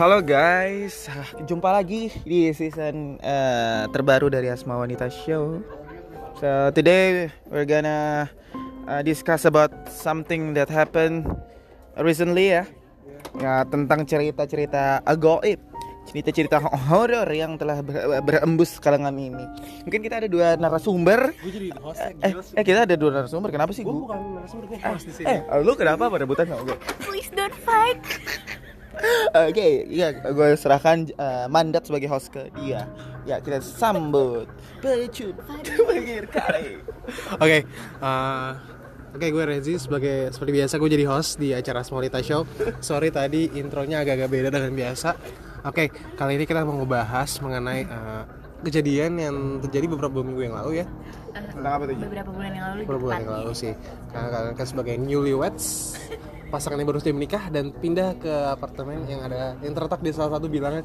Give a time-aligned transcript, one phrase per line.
[0.00, 1.12] Halo guys,
[1.44, 5.60] jumpa lagi di season uh, terbaru dari Asma Wanita Show.
[6.40, 8.24] So today we're gonna
[8.88, 11.28] uh, discuss about something that happened
[12.00, 12.64] recently ya,
[13.44, 15.60] ya tentang cerita-cerita agoib,
[16.08, 19.44] cerita-cerita horor yang telah ber berembus kalangan ini.
[19.84, 21.36] Mungkin kita ada dua narasumber.
[21.44, 23.52] Gue jadi host Eh, eh kita ada dua narasumber.
[23.52, 24.08] Kenapa sih Gue gue?
[24.08, 26.76] bukan narasumber, gue host di sini Eh, lu kenapa perebutan sama gue?
[27.04, 28.00] Please don't fight.
[29.50, 32.84] Oke, iya, gue serahkan uh, mandat sebagai host ke dia.
[33.28, 34.48] Ya, kita sambut
[34.82, 35.36] pecut
[35.88, 36.82] pinggir kali.
[37.38, 38.50] Oke, eh,
[39.10, 42.46] Oke, gue Rezi sebagai seperti biasa gue jadi host di acara Smolita Show.
[42.78, 45.18] Sorry tadi intronya agak-agak beda dengan biasa.
[45.66, 48.22] Oke, kali ini kita mau ngebahas mengenai eh,
[48.62, 50.86] kejadian yang terjadi beberapa minggu yang lalu ya.
[51.34, 51.94] Tentang apa tuh?
[51.98, 52.04] Ji?
[52.06, 53.72] Beberapa bulan yang lalu Beberapa bulan yang lalu sih.
[54.14, 55.66] Karena kalian kan sebagai newlyweds,
[56.50, 60.36] pasangan yang baru saja menikah dan pindah ke apartemen yang ada yang terletak di salah
[60.36, 60.82] satu bilangan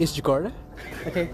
[0.00, 0.50] East Jakarta.
[1.08, 1.30] Oke,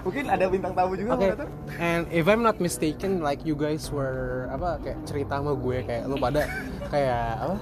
[0.00, 1.48] Mungkin ada bintang tamu juga datang?
[1.76, 6.08] and if I'm not mistaken, like you guys were apa kayak cerita sama gue kayak
[6.08, 6.48] lu pada
[6.88, 7.56] kayak apa?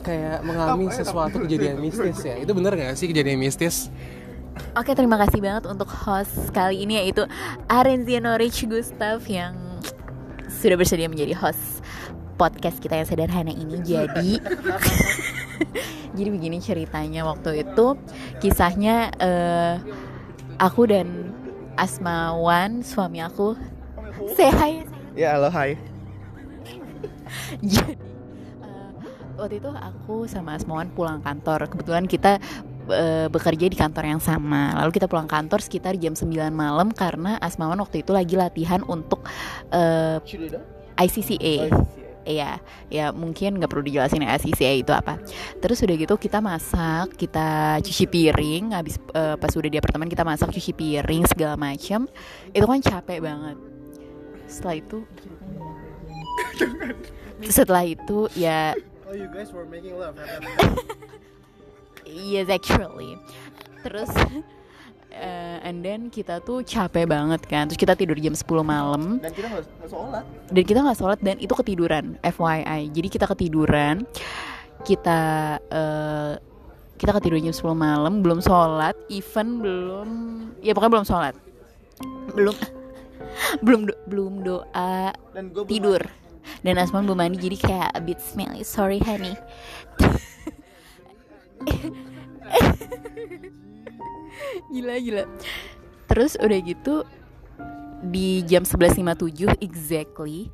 [0.00, 2.40] Kayak mengalami sesuatu kejadian mistis ya.
[2.40, 3.92] Itu bener gak sih kejadian mistis?
[4.72, 7.28] Oke, terima kasih banget untuk host kali ini yaitu
[7.68, 9.52] Arenziano Rich Gustav yang
[10.48, 11.84] sudah bersedia menjadi host
[12.36, 13.80] podcast kita yang sederhana ini.
[13.82, 14.30] Jadi
[16.16, 17.28] Jadi begini ceritanya.
[17.28, 17.86] Waktu itu
[18.40, 19.76] kisahnya eh,
[20.56, 21.36] aku dan
[21.76, 23.52] Asmawan suami aku.
[24.32, 24.72] Say hi.
[25.12, 25.76] Ya, halo, hai.
[27.60, 27.96] jadi
[28.64, 28.90] eh,
[29.36, 31.68] waktu itu aku sama Asmawan pulang kantor.
[31.68, 32.40] Kebetulan kita
[32.88, 34.72] eh, bekerja di kantor yang sama.
[34.80, 39.20] Lalu kita pulang kantor sekitar jam 9 malam karena Asmawan waktu itu lagi latihan untuk
[39.68, 40.16] eh,
[40.96, 41.68] ICCA
[42.26, 45.22] ya mungkin nggak perlu dijelasin ya ICCA itu apa.
[45.62, 50.26] Terus udah gitu kita masak, kita cuci piring, habis eh, pas udah di apartemen kita
[50.26, 52.10] masak, cuci piring segala macam.
[52.50, 53.56] Itu kan capek banget.
[54.46, 54.98] Setelah itu,
[57.46, 58.74] setelah itu ya
[59.06, 60.18] Oh, you guys were making love.
[62.06, 63.18] Yes actually
[63.82, 64.10] Terus
[65.10, 67.66] eh, And then kita tuh capek banget kan.
[67.66, 69.18] Terus kita tidur jam 10 malam.
[69.18, 70.24] Dan kita nggak nggak sholat.
[70.46, 74.06] Dan kita nggak sholat dan itu ketiduran FYI Jadi kita ketiduran
[74.82, 75.18] Kita
[75.58, 76.32] eh,
[76.94, 80.08] Kita ketiduran jam 10 malam Belum sholat Even belum
[80.62, 81.34] Ya pokoknya belum sholat.
[82.30, 82.54] Belum
[83.66, 86.00] Belum do- belum doa Dan gue Tidur.
[86.62, 88.62] Dan Asman belum mandi Jadi kayak a bit smelly.
[88.62, 89.34] Sorry honey
[94.72, 95.24] gila gila.
[96.06, 97.02] Terus udah gitu
[98.04, 100.52] di jam 11.57 exactly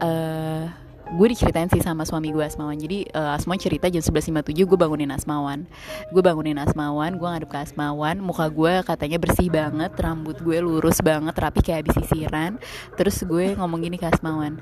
[0.00, 0.64] eh
[1.04, 2.76] gue diceritain sih sama suami gue Asmawan.
[2.80, 5.68] Jadi eh, Asmawan cerita jam 11.57 gue bangunin Asmawan.
[6.08, 8.16] Gue bangunin Asmawan gue ngadep ke Asmawan.
[8.24, 12.56] Muka gue katanya bersih banget rambut gue lurus banget rapi kayak habis sisiran.
[12.96, 14.56] Terus gue ngomong gini ke Asmawan.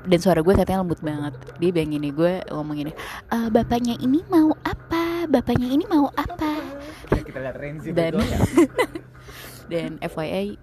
[0.00, 1.32] Dan suara gue katanya lembut banget.
[1.56, 2.92] Dia bilang gini gue ngomong gini
[3.32, 5.24] "Eh, bapaknya ini mau apa?
[5.24, 6.79] Bapaknya ini mau apa
[7.40, 8.12] Ya, kita lihat Renzi dan
[9.72, 10.60] dan FYI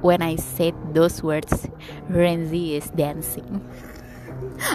[0.00, 1.68] when I said those words
[2.08, 3.60] Renzi is dancing.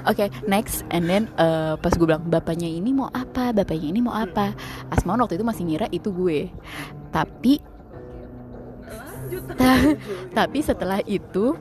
[0.06, 3.50] Oke next and then uh, pas gue bilang bapaknya ini mau apa?
[3.50, 4.54] Bapaknya ini mau apa?
[4.94, 6.54] Asmaun waktu itu masih ngira itu gue.
[7.10, 7.58] Tapi
[9.58, 9.98] ta-
[10.46, 11.58] tapi setelah itu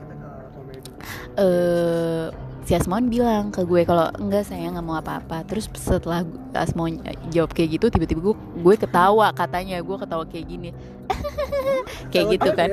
[1.33, 2.29] eh
[2.69, 5.41] si Asmaun bilang ke gue kalau enggak saya nggak mau apa-apa.
[5.49, 6.21] Terus setelah
[6.53, 7.01] Asmaun
[7.33, 10.69] jawab kayak gitu tiba-tiba gue gue ketawa katanya gue ketawa kayak gini.
[12.13, 12.69] Kayak gitu kan.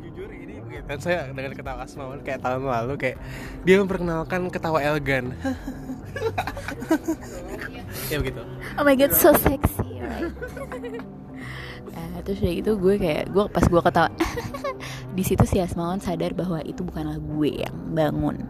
[0.00, 3.20] Jujur ini kan saya dengan ketawa Asmawan kayak tahun lalu kayak
[3.68, 5.36] dia memperkenalkan ketawa elegan.
[8.08, 8.40] ya begitu.
[8.80, 10.32] oh my god so sexy right?
[11.92, 14.08] Nah, terus udah gitu gue kayak gue pas gue ketawa
[15.12, 18.48] di situ si Asmawan sadar bahwa itu bukanlah gue yang bangun.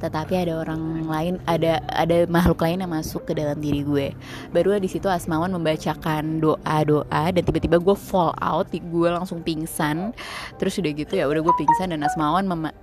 [0.00, 4.16] Tetapi ada orang lain ada ada makhluk lain yang masuk ke dalam diri gue.
[4.48, 10.16] Baru di situ Asmawan membacakan doa doa dan tiba-tiba gue fall out gue langsung pingsan.
[10.56, 12.76] Terus udah gitu ya udah gue pingsan dan Asmawan mema-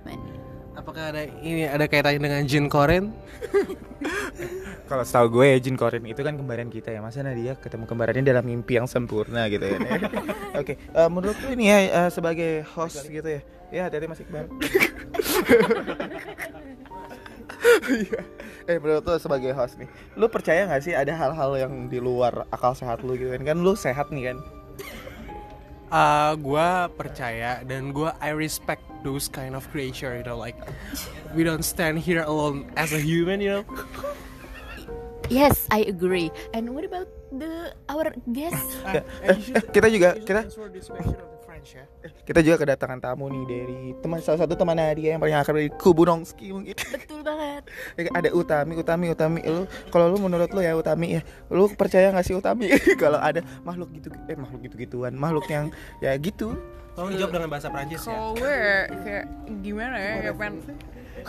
[0.76, 3.10] Apakah ada ini ada kaitannya dengan Jin Koren?
[4.86, 7.02] Kalau setahu gue Jin Korin itu kan kembaran kita ya.
[7.02, 9.78] Masa Nadia ketemu kembarannya dalam mimpi yang sempurna gitu ya?
[10.62, 13.40] Oke, eh, menurut lu ini ya eh, sebagai host gitu ya.
[13.74, 14.46] Ya hati-hati Mas Iqbal.
[17.90, 18.20] Iya.
[18.70, 22.46] eh menurut lu sebagai host nih Lu percaya gak sih ada hal-hal yang di luar
[22.54, 23.42] akal sehat lu gitu kan?
[23.42, 24.38] Kan lu sehat nih kan?
[25.86, 30.58] Uh, gua percaya dan gua I respect those kind of creature, you know, like
[31.30, 33.64] we don't stand here alone as a human, you know.
[35.26, 36.30] Yes, I agree.
[36.54, 38.62] And what about the our guest?
[39.26, 40.46] Eh, eh, kita juga kita
[41.42, 41.84] French ya.
[42.22, 45.70] kita juga kedatangan tamu nih dari teman salah satu teman Nadia yang paling akrab dari
[45.74, 46.76] kubu Nongski mungkin.
[46.94, 47.62] Betul banget.
[47.98, 49.40] Ya, ada Utami, Utami, Utami.
[49.42, 52.70] Lu kalau lu menurut lu ya Utami ya, lu percaya nggak sih Utami
[53.02, 56.54] kalau ada makhluk gitu eh makhluk gitu-gituan, makhluk yang ya gitu.
[56.94, 58.14] Tolong dijawab dengan bahasa Prancis ya.
[58.14, 58.56] Kalau gue
[59.04, 59.24] kayak
[59.60, 60.54] gimana ya kayak pengen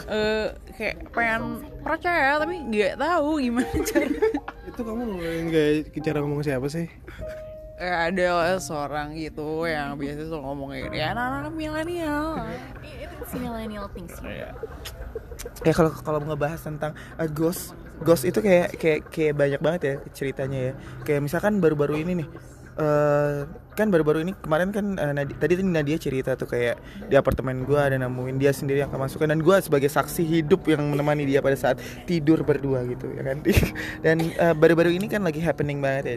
[0.08, 0.48] eh
[0.78, 4.08] kayak pengen percaya tapi nggak tahu gimana cara
[4.68, 6.88] Itu kamu ngomongin kayak cara ngomong siapa sih?
[7.78, 12.42] Eh, ada seorang gitu yang biasa suka ngomongin ya anak-anak milenial
[12.82, 14.18] It's millennial things.
[15.62, 19.96] Ya kalau kalau ngebahas tentang uh, ghost, ghost itu kayak kayak kayak banyak banget ya
[20.16, 20.74] ceritanya ya.
[21.06, 22.28] Kayak misalkan baru-baru ini nih.
[22.78, 27.62] eh kan baru-baru ini kemarin kan eh, Nadi- tadi Nadia cerita tuh kayak di apartemen
[27.62, 31.46] gua ada nemuin dia sendiri yang kemasukan dan gua sebagai saksi hidup yang menemani dia
[31.46, 31.78] pada saat
[32.10, 33.38] tidur berdua gitu ya kan
[34.06, 36.16] dan eh, baru-baru ini kan lagi happening banget ya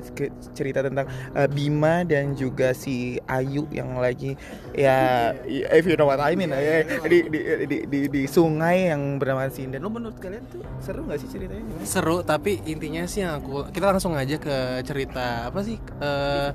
[0.56, 1.04] cerita tentang
[1.36, 4.40] eh, Bima dan juga si Ayu yang lagi
[4.72, 9.20] ya if you know what I mean ya di di di, di, di sungai yang
[9.20, 11.84] bernama Sindan lo menurut kalian tuh seru nggak sih ceritanya gimana?
[11.84, 15.76] Seru tapi intinya sih yang aku kita langsung aja ke cerita apa sih?
[16.00, 16.50] Eh,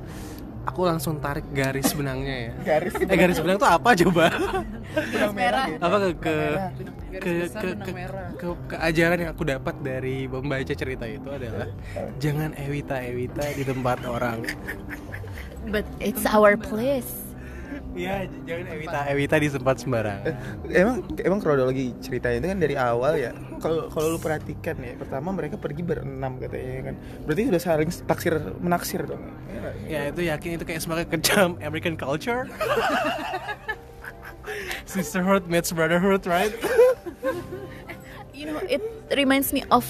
[0.65, 2.51] aku langsung tarik garis benangnya ya.
[2.75, 4.25] garis Eh garis benang tuh apa coba?
[4.95, 6.43] benang merah apa ke ke
[7.15, 8.29] ke, ke, ke, merah.
[8.35, 11.69] ke, keajaran yang aku dapat dari membaca cerita itu adalah
[12.19, 14.43] jangan Ewita Ewita di tempat orang.
[15.65, 17.24] But it's our place.
[17.95, 20.33] Iya, j- jangan Ewita Ewita di tempat sembarangan.
[20.69, 25.31] emang emang kronologi ceritanya itu kan dari awal ya kalau kalau lu perhatikan ya pertama
[25.31, 29.71] mereka pergi berenam katanya ya kan berarti udah saling taksir menaksir dong Iya?
[29.87, 32.43] Ya itu yakin itu kayak sebagai kejam American culture.
[34.85, 36.53] Sisterhood meets brotherhood, right?
[38.35, 38.83] You know, it
[39.15, 39.87] reminds me of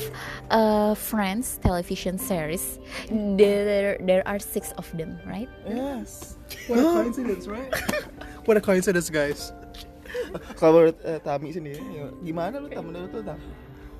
[0.49, 2.77] uh, Friends television series.
[3.09, 5.49] There, there are six of them, right?
[5.65, 6.37] yes
[6.69, 7.73] What a coincidence, right?
[8.45, 9.49] What a coincidence, guys.
[10.55, 13.35] kalau menurut eh, Tami sendiri ya, gimana lu Tam menurut lu Tam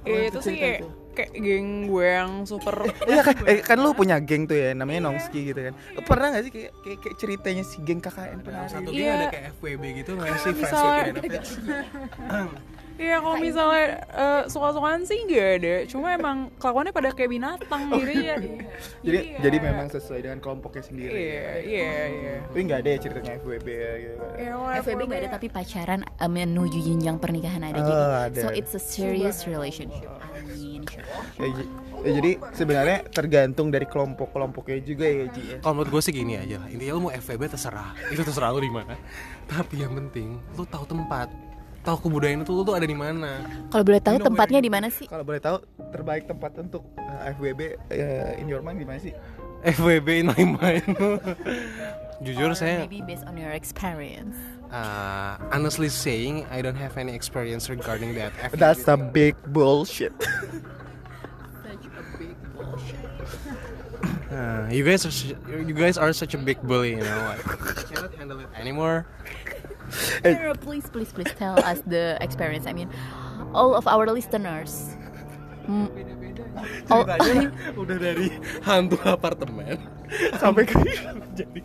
[0.06, 0.86] Ya, itu sih kayak
[1.18, 5.10] kayak geng gue yang super Iya kan, eh, kan lu punya geng tuh ya namanya
[5.10, 5.74] Nongski gitu kan.
[5.98, 8.70] Lu Pernah gak sih kayak, kayak, kayak ceritanya si geng KKN penari?
[8.70, 9.02] Satu Iya.
[9.02, 10.54] geng ada kayak FWB gitu nggak sih?
[10.54, 11.52] Friends Misalnya- with benefits.
[12.96, 18.12] Iya kalau misalnya eh, suka-sukaan sih nggak ada Cuma emang kelakuannya pada kayak binatang gitu
[18.24, 18.36] ya
[19.04, 21.12] Jadi ya, jadi memang sesuai dengan kelompoknya sendiri.
[21.12, 24.26] Iya iya iya Tapi nggak ada ya ceritanya FWB ya gitu.
[24.40, 28.04] Ya, kalau FWB nggak ada tapi pacaran uh, menuju jenjang pernikahan ada Oh, jadi.
[28.32, 28.42] ada.
[28.42, 30.08] So it's a serious relationship.
[30.08, 30.88] Amin.
[31.36, 31.48] Ya,
[32.06, 35.58] ya, jadi sebenarnya tergantung dari kelompok-kelompoknya juga ya Ji ya.
[35.60, 36.68] Kalau menurut gue sih gini aja lah.
[36.72, 37.92] Intinya lu mau FWB terserah.
[38.08, 38.96] Itu terserah lu di mana.
[39.46, 41.28] Tapi yang penting lu tahu tempat.
[41.86, 43.46] Tahu kebudayaan itu tuh ada di mana.
[43.70, 45.06] Kalau boleh tahu You know tempatnya di mana sih?
[45.06, 45.62] Kalau boleh tahu
[45.94, 47.62] terbaik tempat untuk eh, FWB
[47.94, 49.14] eh, in your mind di mana sih?
[49.62, 50.90] FWB in my mind.
[50.98, 51.22] Or
[52.26, 54.34] Jujur saya maybe based on your experience.
[54.72, 58.34] uh, honestly saying I don't have any experience regarding that.
[58.50, 58.58] FWB.
[58.58, 60.14] That's a big bullshit.
[64.36, 65.14] Uh, you guys are
[65.48, 67.20] you guys are such a big bully, you know.
[67.32, 69.08] Like, I cannot handle it anymore.
[70.24, 72.66] No, no, please, please, please tell us the experience.
[72.66, 72.90] I mean,
[73.54, 74.96] all of our listeners.
[75.66, 75.90] Mm,
[76.86, 77.50] Ceritanya
[77.82, 78.28] udah dari
[78.64, 79.76] hantu apartemen
[80.42, 80.78] Sampai ke
[81.36, 81.60] jadi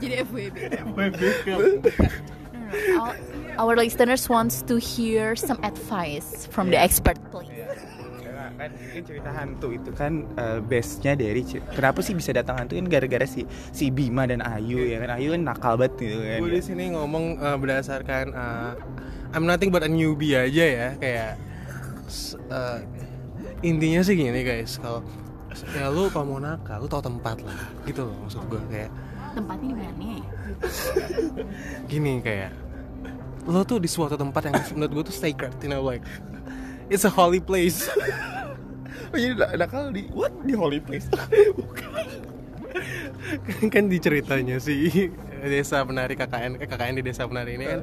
[0.00, 0.56] jadi FWB.
[0.90, 1.86] FWB
[3.58, 7.50] our listeners wants to hear some advice from the expert, please.
[8.64, 12.80] Karena kan mungkin cerita hantu itu kan eh, base-nya dari kenapa sih bisa datang hantu
[12.80, 16.38] kan gara-gara si si Bima dan Ayu ya kan Ayu kan nakal banget gitu kan.
[16.40, 18.72] gue di sini ngomong uh, berdasarkan uh,
[19.36, 21.32] I'm nothing but a newbie aja ya kayak
[22.48, 22.78] uh,
[23.60, 25.04] intinya sih gini guys kalau
[25.76, 28.90] ya lu kalau mau nakal lu tau tempat lah gitu loh maksud gue kayak
[29.34, 30.10] Tempatnya di mana?
[31.90, 32.54] gini kayak
[33.44, 36.00] lo tuh di suatu tempat yang menurut gue tuh sacred you know like
[36.86, 37.84] it's a holy place
[39.12, 40.32] Oh, jadi nak- nakal di what?
[40.46, 41.08] Di holy place?
[43.74, 45.10] kan di ceritanya sih
[45.44, 47.80] desa penari KKN eh, KKN di desa penari ini kan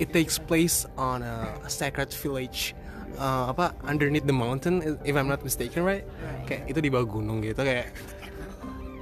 [0.00, 2.72] it takes place on a sacred village
[3.20, 6.04] uh, apa underneath the mountain if I'm not mistaken right?
[6.48, 7.92] Kayak itu di bawah gunung gitu kayak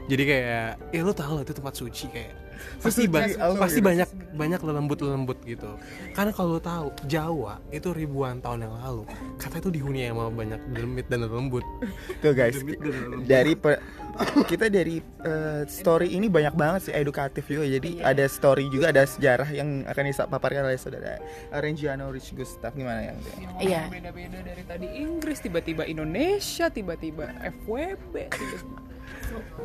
[0.06, 2.34] jadi kayak ya lu tahu lah itu tempat suci kayak
[2.78, 3.86] pasti ba- Oh, pasti gitu.
[3.86, 5.68] banyak banyak lembut lembut gitu.
[6.12, 9.04] Karena kalau lo tahu Jawa itu ribuan tahun yang lalu
[9.36, 11.64] kata itu dihuni sama banyak demit dan lembut.
[12.18, 12.56] Tuh guys,
[13.22, 13.80] dari pe-
[14.44, 17.66] kita dari eh, story ini banyak banget sih edukatif juga.
[17.66, 21.20] Jadi ada story juga, ada sejarah yang akan dipaparkan oleh saudara
[21.50, 23.18] Renjiano Rich Gustav gimana yang
[23.56, 23.82] Iya.
[23.88, 27.28] beda-beda dari tadi Inggris tiba-tiba Indonesia tiba-tiba
[27.60, 28.78] FWB tiba-tiba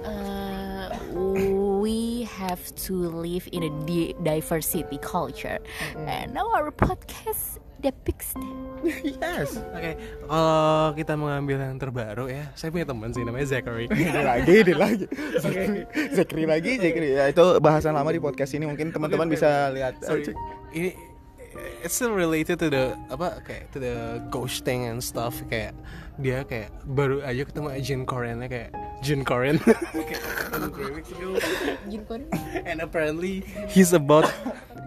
[0.02, 0.90] Uh,
[1.80, 2.11] we
[2.52, 5.64] have to live in a di- diversity culture,
[5.96, 8.56] and now our podcast depicts that.
[9.24, 9.58] yes.
[9.74, 9.92] oke
[10.26, 14.74] kalau kita mengambil yang terbaru ya saya punya teman sih namanya Zachary ini lagi, ini
[14.76, 15.06] lagi.
[16.14, 17.08] Zakri lagi, Zakri.
[17.16, 20.02] Ya, itu bahasan lama di podcast ini mungkin teman-teman bisa lihat.
[20.04, 20.36] Sorry.
[20.76, 20.92] ini
[21.84, 25.76] it's still related to the apa kayak to the ghosting and stuff kayak
[26.22, 29.58] dia kayak baru aja ketemu Jin Koreannya kayak Jin Korean
[30.94, 31.38] weeks ago.
[32.66, 34.30] and apparently he's about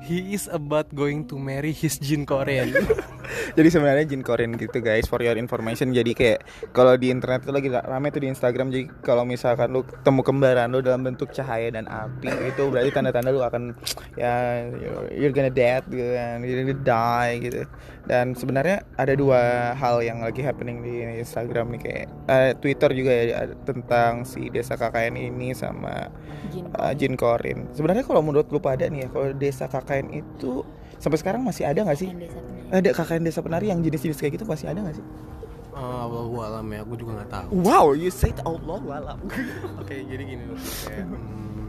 [0.05, 2.73] he is about going to marry his Jin Korean
[3.59, 5.91] Jadi sebenarnya Jin Korean gitu guys for your information.
[5.93, 8.71] Jadi kayak kalau di internet itu lagi rame tuh di Instagram.
[8.71, 13.31] Jadi kalau misalkan lu ketemu kembaran lu dalam bentuk cahaya dan api itu berarti tanda-tanda
[13.33, 13.75] lu akan
[14.15, 14.65] ya
[15.13, 17.61] you're- gonna dead gitu kan, you're gonna die gitu.
[18.05, 23.13] Dan sebenarnya ada dua hal yang lagi happening di Instagram nih kayak eh, Twitter juga
[23.13, 26.13] ya tentang si desa KKN ini sama
[26.53, 27.73] Jin uh, Jin Korin.
[27.73, 30.63] Sebenarnya kalau menurut lu pada nih ya, kalau desa KKN itu
[31.05, 32.09] sampai sekarang masih ada nggak sih?
[32.73, 35.07] Ada KKN desa penari yang jenis-jenis kayak gitu masih ada nggak sih?
[35.75, 39.19] oh Allahu alam ya aku juga nggak tahu Wow, you said Allah alam.
[39.83, 40.59] Oke, jadi gini loh.
[40.87, 41.69] Kayak, hmm,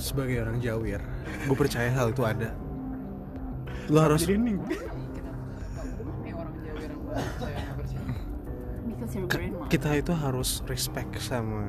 [0.00, 1.00] sebagai orang Jawir,
[1.46, 2.50] gue percaya hal itu ada.
[3.92, 4.64] Lo harus grandma.
[9.68, 11.68] kita itu harus respect sama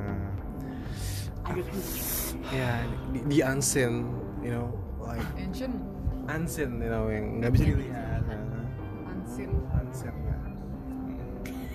[2.48, 2.80] ya
[3.12, 4.08] di, di unseen,
[4.40, 4.72] you know,
[5.04, 5.76] like ancient
[6.26, 8.22] unseen, you know, yang nggak bisa dilihat.
[9.08, 10.14] unseen Unseen.
[10.20, 10.36] ya.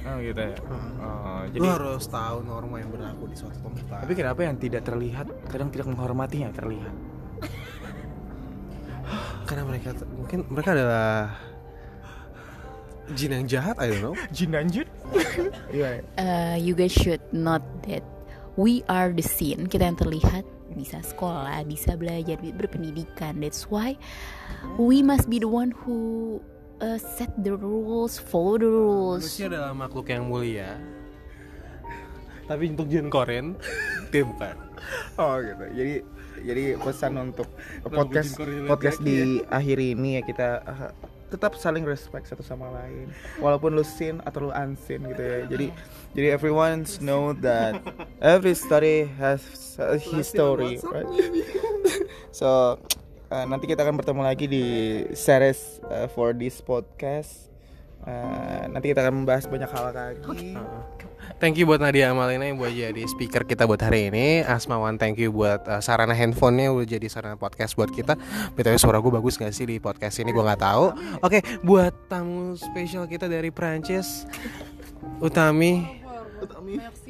[0.08, 0.56] Oh gitu ya.
[1.00, 4.02] Oh, Lo harus tahu norma yang berlaku di suatu tempat.
[4.04, 6.94] tapi kenapa yang tidak terlihat kadang tidak menghormatinya terlihat?
[9.44, 11.34] karena mereka mungkin mereka adalah
[13.18, 14.14] jin yang jahat, I don't know.
[14.36, 14.86] Jin anjir.
[15.74, 16.06] Iya.
[16.14, 18.06] Uh, you guys should not that
[18.54, 23.98] we are the scene kita yang terlihat bisa sekolah bisa belajar berpendidikan that's why
[24.78, 26.38] we must be the one who
[26.82, 30.80] uh, set the rules follow the rules Manusia adalah makhluk yang mulia.
[32.50, 33.54] Tapi untuk jin Koren,
[34.12, 34.58] dia bukan.
[35.22, 35.66] Oh gitu.
[35.70, 35.94] Jadi
[36.42, 37.46] jadi pesan untuk
[37.86, 38.34] podcast
[38.66, 40.92] podcast lagi di akhir ini ya kita uh,
[41.30, 43.14] tetap saling respect satu sama lain.
[43.38, 45.38] Walaupun lu sin atau lu unseen gitu ya.
[45.46, 45.68] Jadi
[46.18, 47.78] jadi everyone know that
[48.20, 49.42] every story has
[49.78, 51.08] a history right?
[52.40, 52.78] so
[53.30, 54.66] uh, nanti kita akan bertemu lagi di
[55.14, 57.50] series uh, for this podcast
[58.00, 60.56] Uh, nanti kita akan membahas banyak hal lagi
[61.40, 64.44] Thank you buat Nadia Amalina yang buat jadi speaker kita buat hari ini.
[64.44, 68.20] Asmawan thank you buat uh, sarana handphonenya udah jadi sarana podcast buat kita.
[68.56, 70.92] Btw suara gue bagus gak sih di podcast ini gue nggak tahu.
[71.24, 74.28] Oke buat tamu spesial kita dari Prancis,
[75.24, 76.02] Utami.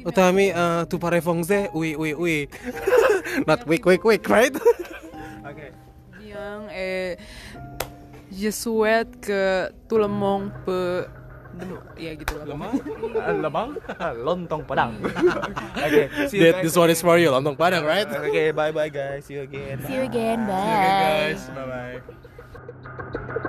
[0.02, 2.36] Utami uh, tu parle français, oui oui oui.
[3.48, 4.54] Not week week week, right?
[6.30, 7.18] yang eh
[8.40, 11.04] je souhaite que tout le monde peut
[11.98, 12.46] ya gitu lah.
[13.36, 13.76] Lemang?
[14.24, 14.96] Lontong padang.
[15.86, 18.08] Oke see you That, this one is for you, lontong padang, right?
[18.08, 19.26] Okay, bye bye guys.
[19.28, 19.82] See you again.
[19.84, 21.36] see you again bye.
[21.36, 23.44] guys, bye bye.